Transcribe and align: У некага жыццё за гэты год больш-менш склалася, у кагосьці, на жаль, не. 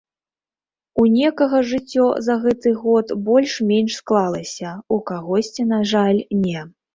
У 1.01 1.03
некага 1.17 1.59
жыццё 1.71 2.05
за 2.27 2.37
гэты 2.45 2.73
год 2.85 3.13
больш-менш 3.27 3.99
склалася, 3.99 4.73
у 4.97 4.99
кагосьці, 5.13 5.69
на 5.75 5.79
жаль, 5.93 6.19
не. 6.43 6.65